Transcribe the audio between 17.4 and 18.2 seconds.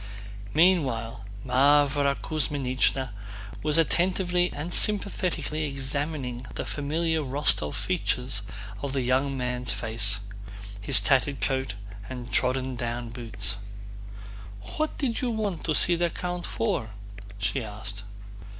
asked.